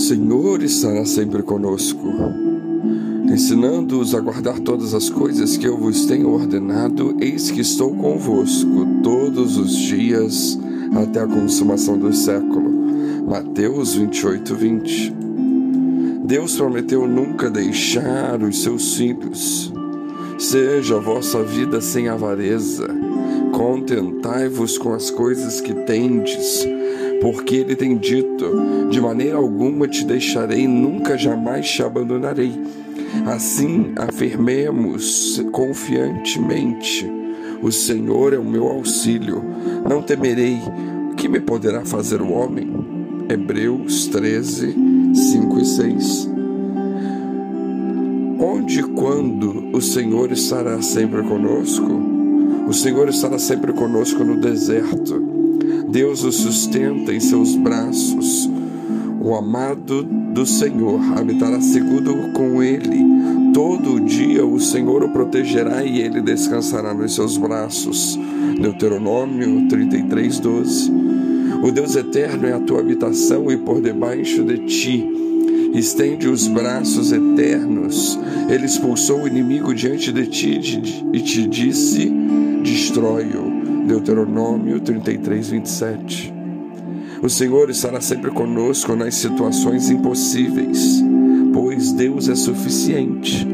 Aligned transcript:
Senhor 0.00 0.62
estará 0.62 1.04
sempre 1.04 1.42
conosco, 1.42 2.00
ensinando-os 3.30 4.14
a 4.14 4.20
guardar 4.20 4.58
todas 4.58 4.94
as 4.94 5.10
coisas 5.10 5.58
que 5.58 5.68
eu 5.68 5.76
vos 5.76 6.06
tenho 6.06 6.30
ordenado. 6.30 7.14
Eis 7.20 7.50
que 7.50 7.60
estou 7.60 7.94
convosco 7.94 8.86
todos 9.02 9.58
os 9.58 9.76
dias 9.76 10.58
até 10.96 11.20
a 11.20 11.26
consumação 11.26 11.98
do 11.98 12.14
século. 12.14 12.70
Mateus 13.28 13.94
28, 13.94 14.54
20. 14.54 15.14
Deus 16.24 16.56
prometeu 16.56 17.06
nunca 17.06 17.50
deixar 17.50 18.42
os 18.42 18.62
seus 18.62 18.94
filhos. 18.94 19.70
Seja 20.38 20.96
a 20.96 21.00
vossa 21.00 21.42
vida 21.42 21.78
sem 21.82 22.08
avareza. 22.08 22.88
Contentai-vos 23.52 24.78
com 24.78 24.94
as 24.94 25.10
coisas 25.10 25.60
que 25.60 25.74
tendes 25.74 26.66
porque 27.20 27.56
ele 27.56 27.76
tem 27.76 27.96
dito: 27.96 28.88
De 28.90 29.00
maneira 29.00 29.36
alguma 29.36 29.86
te 29.86 30.04
deixarei, 30.04 30.66
nunca 30.66 31.16
jamais 31.16 31.68
te 31.68 31.82
abandonarei. 31.82 32.52
Assim, 33.26 33.92
afirmemos 33.96 35.42
confiantemente: 35.52 37.10
O 37.62 37.70
Senhor 37.70 38.32
é 38.32 38.38
o 38.38 38.44
meu 38.44 38.66
auxílio, 38.66 39.42
não 39.88 40.02
temerei. 40.02 40.58
O 41.12 41.14
que 41.14 41.28
me 41.28 41.40
poderá 41.40 41.84
fazer 41.84 42.22
o 42.22 42.32
homem? 42.32 42.68
Hebreus 43.28 44.06
13, 44.06 44.74
5 45.14 45.58
e 45.58 45.64
6. 45.64 46.30
Onde 48.40 48.80
e 48.80 48.82
quando 48.82 49.76
o 49.76 49.82
Senhor 49.82 50.32
estará 50.32 50.80
sempre 50.80 51.22
conosco? 51.22 52.00
O 52.66 52.72
Senhor 52.72 53.08
estará 53.08 53.38
sempre 53.38 53.72
conosco 53.72 54.24
no 54.24 54.40
deserto 54.40 55.29
Deus 55.90 56.22
o 56.22 56.30
sustenta 56.30 57.12
em 57.12 57.18
seus 57.18 57.56
braços. 57.56 58.48
O 59.20 59.34
amado 59.34 60.04
do 60.04 60.46
Senhor 60.46 61.00
habitará 61.18 61.60
seguro 61.60 62.30
com 62.32 62.62
ele. 62.62 63.04
Todo 63.52 64.00
dia 64.00 64.46
o 64.46 64.60
Senhor 64.60 65.02
o 65.02 65.08
protegerá 65.08 65.84
e 65.84 66.00
ele 66.00 66.22
descansará 66.22 66.94
nos 66.94 67.16
seus 67.16 67.36
braços. 67.36 68.16
Deuteronômio 68.60 69.68
33, 69.68 70.38
12. 70.38 70.92
O 71.62 71.72
Deus 71.72 71.96
eterno 71.96 72.46
é 72.46 72.52
a 72.52 72.60
tua 72.60 72.78
habitação 72.78 73.50
e 73.50 73.56
por 73.56 73.82
debaixo 73.82 74.44
de 74.44 74.58
ti 74.66 75.04
estende 75.74 76.28
os 76.28 76.46
braços 76.46 77.10
eternos. 77.10 78.16
Ele 78.48 78.64
expulsou 78.64 79.22
o 79.22 79.26
inimigo 79.26 79.74
diante 79.74 80.12
de 80.12 80.26
ti 80.28 80.60
e 81.12 81.20
te 81.20 81.48
disse: 81.48 82.10
destrói-o. 82.62 83.49
Deuteronômio 83.90 84.78
33, 84.78 85.50
27. 85.50 86.32
O 87.20 87.28
Senhor 87.28 87.68
estará 87.70 88.00
sempre 88.00 88.30
conosco 88.30 88.94
nas 88.94 89.16
situações 89.16 89.90
impossíveis, 89.90 91.02
pois 91.52 91.90
Deus 91.90 92.28
é 92.28 92.36
suficiente. 92.36 93.44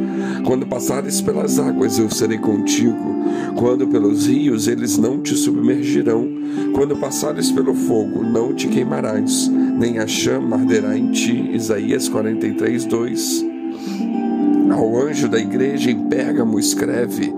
Quando 0.45 0.67
passares 0.67 1.23
pelas 1.23 1.59
águas, 1.59 1.99
eu 1.99 2.11
serei 2.11 2.37
contigo. 2.37 3.17
Quando 3.57 3.89
pelos 3.89 4.27
rios, 4.27 4.69
eles 4.69 4.99
não 4.99 5.23
te 5.23 5.35
submergirão. 5.35 6.29
Quando 6.75 6.95
passares 6.97 7.51
pelo 7.51 7.73
fogo, 7.73 8.23
não 8.23 8.53
te 8.53 8.69
queimarás, 8.69 9.49
nem 9.49 9.99
a 10.01 10.07
chama 10.07 10.57
arderá 10.57 10.99
em 10.99 11.13
ti. 11.13 11.51
Isaías 11.55 12.11
43, 12.11 12.85
2. 12.85 13.47
Ao 14.71 15.01
anjo 15.01 15.31
da 15.31 15.39
igreja 15.39 15.91
em 15.91 16.09
Pérgamo 16.11 16.59
escreve: 16.59 17.33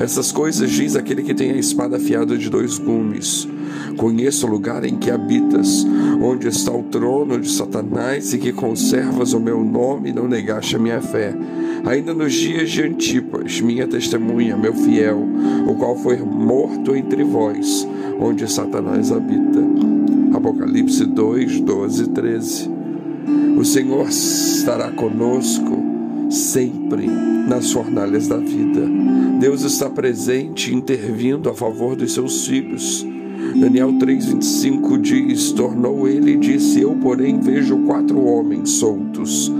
essas 0.00 0.32
coisas 0.32 0.70
diz 0.70 0.96
aquele 0.96 1.22
que 1.22 1.34
tem 1.34 1.50
a 1.50 1.58
espada 1.58 1.98
afiada 1.98 2.36
de 2.36 2.48
dois 2.48 2.78
gumes. 2.78 3.46
Conheço 3.98 4.46
o 4.46 4.50
lugar 4.50 4.82
em 4.82 4.96
que 4.96 5.10
habitas, 5.10 5.86
onde 6.22 6.48
está 6.48 6.72
o 6.72 6.84
trono 6.84 7.38
de 7.38 7.50
Satanás, 7.50 8.32
e 8.32 8.38
que 8.38 8.50
conservas 8.50 9.34
o 9.34 9.40
meu 9.40 9.62
nome 9.62 10.08
e 10.08 10.12
não 10.12 10.26
negaste 10.26 10.74
a 10.74 10.78
minha 10.78 11.02
fé. 11.02 11.36
Ainda 11.84 12.14
nos 12.14 12.32
dias 12.32 12.70
de 12.70 12.82
Antipas, 12.82 13.60
minha 13.60 13.86
testemunha, 13.86 14.56
meu 14.56 14.72
fiel, 14.72 15.22
o 15.68 15.74
qual 15.74 15.94
foi 15.94 16.16
morto 16.16 16.96
entre 16.96 17.22
vós, 17.22 17.86
onde 18.18 18.50
Satanás 18.50 19.12
habita. 19.12 19.60
Apocalipse 20.32 21.04
2, 21.04 21.60
12 21.60 22.04
e 22.04 22.08
13. 22.08 22.70
O 23.58 23.64
Senhor 23.66 24.08
estará 24.08 24.90
conosco 24.92 25.79
sempre 26.30 27.06
nas 27.48 27.72
fornalhas 27.72 28.28
da 28.28 28.36
vida. 28.36 28.88
Deus 29.40 29.62
está 29.62 29.90
presente, 29.90 30.74
intervindo 30.74 31.50
a 31.50 31.54
favor 31.54 31.96
dos 31.96 32.12
seus 32.12 32.46
filhos. 32.46 33.04
Daniel 33.58 33.92
3,25 33.94 35.00
diz: 35.00 35.50
Tornou 35.52 36.06
ele 36.06 36.32
e 36.32 36.36
disse: 36.36 36.80
Eu, 36.80 36.94
porém, 36.94 37.40
vejo 37.40 37.78
quatro 37.78 38.22
homens 38.22 38.70
soltos, 38.70 39.50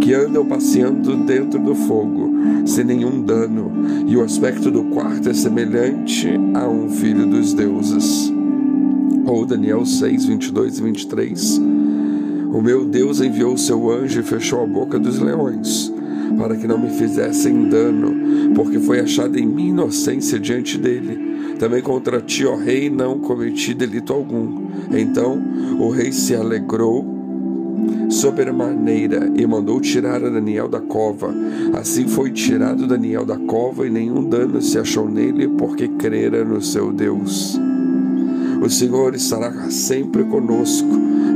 que 0.00 0.14
andam 0.14 0.46
passeando 0.46 1.16
dentro 1.24 1.58
do 1.58 1.74
fogo, 1.74 2.30
sem 2.66 2.84
nenhum 2.84 3.22
dano, 3.22 3.72
e 4.06 4.16
o 4.16 4.22
aspecto 4.22 4.70
do 4.70 4.84
quarto 4.84 5.28
é 5.28 5.34
semelhante 5.34 6.28
a 6.54 6.68
um 6.68 6.88
filho 6.88 7.26
dos 7.26 7.52
deuses. 7.52 8.32
Ou 9.26 9.44
Daniel 9.44 9.84
6, 9.84 10.26
22 10.26 10.78
e 10.78 10.82
23. 10.82 11.62
O 12.52 12.60
meu 12.60 12.84
Deus 12.84 13.20
enviou 13.20 13.56
seu 13.56 13.90
anjo 13.90 14.20
e 14.20 14.24
fechou 14.24 14.62
a 14.62 14.66
boca 14.66 14.98
dos 14.98 15.18
leões 15.18 15.92
para 16.36 16.56
que 16.56 16.66
não 16.66 16.78
me 16.78 16.90
fizessem 16.90 17.68
dano, 17.68 18.52
porque 18.54 18.78
foi 18.78 19.00
achada 19.00 19.38
em 19.38 19.46
mim 19.46 19.68
inocência 19.68 20.38
diante 20.38 20.78
dele. 20.78 21.56
Também 21.58 21.82
contra 21.82 22.20
ti, 22.20 22.44
ó 22.46 22.56
rei, 22.56 22.88
não 22.88 23.18
cometi 23.18 23.74
delito 23.74 24.12
algum. 24.12 24.68
Então 24.90 25.40
o 25.78 25.90
rei 25.90 26.12
se 26.12 26.34
alegrou 26.34 27.18
sobremaneira 28.08 29.30
e 29.36 29.46
mandou 29.46 29.80
tirar 29.80 30.24
a 30.24 30.30
Daniel 30.30 30.68
da 30.68 30.80
cova. 30.80 31.34
Assim 31.74 32.08
foi 32.08 32.30
tirado 32.30 32.86
Daniel 32.86 33.24
da 33.24 33.36
cova 33.36 33.86
e 33.86 33.90
nenhum 33.90 34.24
dano 34.24 34.60
se 34.60 34.78
achou 34.78 35.08
nele, 35.08 35.48
porque 35.48 35.88
crera 35.88 36.44
no 36.44 36.60
seu 36.60 36.92
Deus. 36.92 37.58
O 38.62 38.68
Senhor 38.68 39.14
estará 39.14 39.70
sempre 39.70 40.24
conosco 40.24 40.88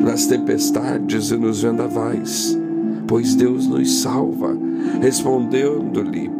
nas 0.02 0.26
tempestades 0.26 1.30
e 1.30 1.36
nos 1.36 1.62
vendavais 1.62 2.58
pois 3.06 3.34
Deus 3.34 3.66
nos 3.66 4.00
salva. 4.00 4.56
Respondendo-lhe, 5.00 6.30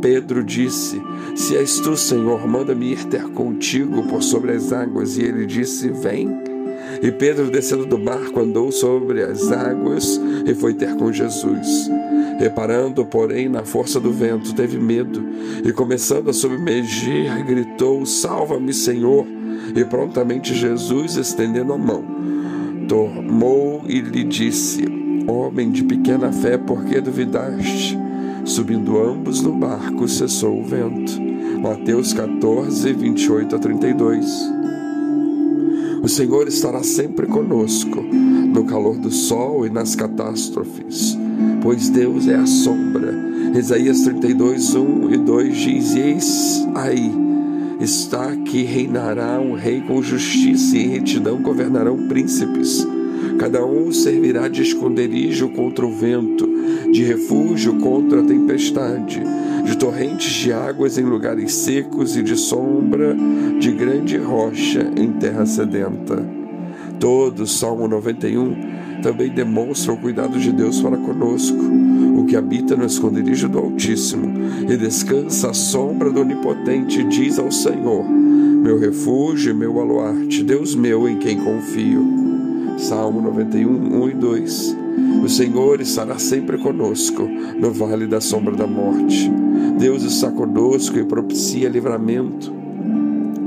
Pedro 0.00 0.44
disse: 0.44 1.00
Se 1.34 1.56
és 1.56 1.80
tu, 1.80 1.96
Senhor, 1.96 2.46
manda-me 2.46 2.92
ir 2.92 3.04
ter 3.04 3.24
contigo 3.30 4.02
por 4.04 4.22
sobre 4.22 4.52
as 4.52 4.72
águas. 4.72 5.16
E 5.16 5.22
ele 5.22 5.46
disse: 5.46 5.88
Vem. 5.90 6.48
E 7.02 7.12
Pedro, 7.12 7.50
descendo 7.50 7.86
do 7.86 7.98
barco, 7.98 8.40
andou 8.40 8.72
sobre 8.72 9.22
as 9.22 9.52
águas 9.52 10.20
e 10.46 10.54
foi 10.54 10.74
ter 10.74 10.96
com 10.96 11.12
Jesus. 11.12 11.90
Reparando, 12.38 13.04
porém, 13.04 13.48
na 13.48 13.64
força 13.64 14.00
do 14.00 14.12
vento, 14.12 14.54
teve 14.54 14.78
medo 14.78 15.22
e, 15.64 15.72
começando 15.72 16.30
a 16.30 16.32
submergir, 16.32 17.44
gritou: 17.44 18.06
Salva-me, 18.06 18.72
Senhor! 18.72 19.26
E 19.74 19.84
prontamente 19.84 20.54
Jesus, 20.54 21.16
estendendo 21.16 21.72
a 21.72 21.78
mão, 21.78 22.04
tomou 22.88 23.82
e 23.86 24.00
lhe 24.00 24.24
disse: 24.24 24.97
Homem 25.28 25.70
de 25.70 25.84
pequena 25.84 26.32
fé, 26.32 26.56
por 26.56 26.86
que 26.86 27.02
duvidaste? 27.02 27.98
Subindo 28.46 28.98
ambos 28.98 29.42
no 29.42 29.52
barco, 29.52 30.08
cessou 30.08 30.58
o 30.58 30.64
vento. 30.64 31.20
Mateus 31.60 32.14
14, 32.14 32.94
28 32.94 33.56
a 33.56 33.58
32. 33.58 34.26
O 36.02 36.08
Senhor 36.08 36.48
estará 36.48 36.82
sempre 36.82 37.26
conosco, 37.26 38.00
no 38.00 38.64
calor 38.64 38.96
do 38.96 39.10
sol 39.10 39.66
e 39.66 39.70
nas 39.70 39.94
catástrofes, 39.94 41.18
pois 41.60 41.90
Deus 41.90 42.26
é 42.26 42.36
a 42.36 42.46
sombra. 42.46 43.12
Isaías 43.54 44.00
32, 44.00 44.76
1 44.76 45.12
e 45.12 45.18
2 45.18 45.56
diz: 45.58 45.94
Eis 45.94 46.66
aí 46.74 47.12
está 47.80 48.34
que 48.34 48.62
reinará 48.62 49.38
um 49.38 49.52
rei 49.52 49.82
com 49.82 50.00
justiça 50.00 50.74
e 50.74 50.86
retidão 50.86 51.42
governarão 51.42 52.08
príncipes. 52.08 52.86
Cada 53.38 53.64
um 53.64 53.92
servirá 53.92 54.48
de 54.48 54.62
esconderijo 54.62 55.48
contra 55.50 55.86
o 55.86 55.92
vento, 55.92 56.48
de 56.92 57.04
refúgio 57.04 57.76
contra 57.76 58.20
a 58.20 58.24
tempestade, 58.24 59.22
de 59.64 59.76
torrentes 59.76 60.32
de 60.32 60.52
águas 60.52 60.98
em 60.98 61.04
lugares 61.04 61.54
secos 61.54 62.16
e 62.16 62.22
de 62.22 62.36
sombra 62.36 63.16
de 63.58 63.70
grande 63.72 64.16
rocha 64.16 64.90
em 64.96 65.12
terra 65.12 65.46
sedenta. 65.46 66.24
Todo 66.98 67.46
Salmo 67.46 67.86
91 67.86 69.02
também 69.02 69.30
demonstra 69.30 69.92
o 69.92 69.96
cuidado 69.96 70.38
de 70.38 70.52
Deus 70.52 70.80
para 70.80 70.96
conosco, 70.96 71.62
o 72.16 72.24
que 72.24 72.36
habita 72.36 72.74
no 72.74 72.84
esconderijo 72.84 73.48
do 73.48 73.58
Altíssimo 73.58 74.32
e 74.68 74.76
descansa 74.76 75.50
à 75.50 75.54
sombra 75.54 76.10
do 76.10 76.20
Onipotente, 76.20 77.04
diz 77.04 77.38
ao 77.38 77.52
Senhor: 77.52 78.04
Meu 78.08 78.78
refúgio 78.78 79.52
e 79.52 79.54
meu 79.54 79.74
baluarte, 79.74 80.42
Deus 80.42 80.74
meu 80.74 81.08
em 81.08 81.18
quem 81.18 81.38
confio. 81.38 82.27
Salmo 82.78 83.20
91, 83.20 84.02
1 84.02 84.08
e 84.08 84.14
2. 84.14 84.76
O 85.24 85.28
Senhor 85.28 85.80
estará 85.80 86.16
sempre 86.16 86.56
conosco 86.58 87.28
no 87.60 87.72
vale 87.72 88.06
da 88.06 88.20
sombra 88.20 88.54
da 88.54 88.68
morte. 88.68 89.30
Deus 89.78 90.04
está 90.04 90.30
conosco 90.30 90.96
e 90.96 91.04
propicia 91.04 91.68
livramento. 91.68 92.52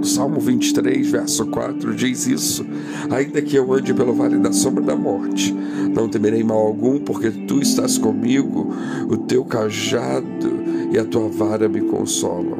Salmo 0.04 0.40
23, 0.40 1.10
verso 1.10 1.46
4 1.46 1.96
diz 1.96 2.28
isso: 2.28 2.66
Ainda 3.10 3.42
que 3.42 3.56
eu 3.56 3.72
ande 3.74 3.94
pelo 3.94 4.14
vale 4.14 4.38
da 4.38 4.52
sombra 4.52 4.84
da 4.84 4.98
morte, 4.98 5.56
não 5.96 6.10
temerei 6.10 6.44
mal 6.44 6.60
algum, 6.60 7.00
porque 7.00 7.32
tu 7.32 7.62
estás 7.62 7.98
comigo, 7.98 8.74
o 9.10 9.16
teu 9.16 9.46
cajado 9.46 10.60
e 10.92 11.00
a 11.00 11.06
tua 11.06 11.30
vara 11.30 11.70
me 11.70 11.82
consolam. 11.82 12.60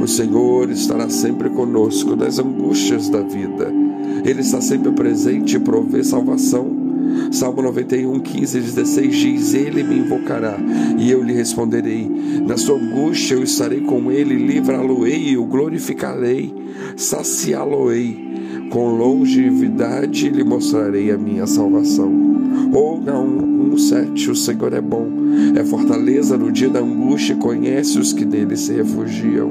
O 0.00 0.06
Senhor 0.06 0.70
estará 0.70 1.10
sempre 1.10 1.50
conosco 1.50 2.14
nas 2.14 2.38
angústias 2.38 3.08
da 3.08 3.20
vida. 3.20 3.87
Ele 4.24 4.40
está 4.40 4.60
sempre 4.60 4.92
presente 4.92 5.56
e 5.56 5.60
provê 5.60 6.02
salvação. 6.04 6.88
Salmo 7.32 7.62
91, 7.62 8.20
15 8.20 8.58
e 8.58 8.60
16 8.60 9.16
diz: 9.16 9.54
Ele 9.54 9.82
me 9.82 9.98
invocará 9.98 10.58
e 10.98 11.10
eu 11.10 11.22
lhe 11.22 11.32
responderei. 11.32 12.08
Na 12.46 12.56
sua 12.56 12.78
angústia 12.78 13.34
eu 13.34 13.42
estarei 13.42 13.80
com 13.80 14.10
ele, 14.10 14.34
livrá-lo-ei 14.34 15.30
e 15.30 15.38
o 15.38 15.44
glorificarei, 15.44 16.54
saciá-lo-ei. 16.96 18.28
Com 18.70 18.96
longevidade 18.96 20.28
lhe 20.28 20.44
mostrarei 20.44 21.10
a 21.10 21.16
minha 21.16 21.46
salvação. 21.46 22.27
Ou 22.72 23.00
não, 23.00 23.26
1,7: 23.70 24.30
O 24.30 24.36
Senhor 24.36 24.72
é 24.72 24.80
bom, 24.80 25.06
é 25.54 25.64
fortaleza 25.64 26.36
no 26.36 26.50
dia 26.50 26.68
da 26.68 26.80
angústia 26.80 27.36
conhece 27.36 27.98
os 27.98 28.12
que 28.12 28.24
nele 28.24 28.56
se 28.56 28.72
refugiam. 28.72 29.50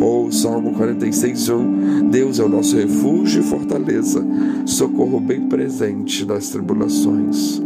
Ou 0.00 0.30
Salmo 0.30 0.72
46, 0.74 1.48
1: 1.48 2.08
Deus 2.10 2.38
é 2.38 2.44
o 2.44 2.48
nosso 2.48 2.76
refúgio 2.76 3.42
e 3.42 3.44
fortaleza, 3.44 4.24
socorro 4.64 5.20
bem 5.20 5.42
presente 5.42 6.24
nas 6.24 6.48
tribulações. 6.50 7.60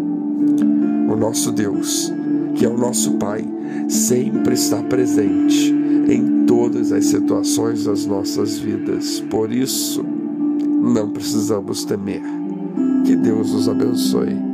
O 1.09 1.17
nosso 1.17 1.53
Deus, 1.53 2.13
que 2.55 2.65
é 2.65 2.69
o 2.69 2.77
nosso 2.77 3.13
Pai, 3.13 3.45
sempre 3.89 4.55
está 4.55 4.83
presente 4.83 5.75
em 6.09 6.47
todas 6.47 6.91
as 6.93 7.07
situações 7.07 7.85
das 7.85 8.07
nossas 8.07 8.59
vidas. 8.59 9.21
Por 9.31 9.53
isso, 9.53 10.03
não 10.03 11.11
precisamos 11.11 11.85
temer. 11.85 12.23
Que 13.05 13.15
Deus 13.15 13.53
nos 13.53 13.69
abençoe. 13.69 14.52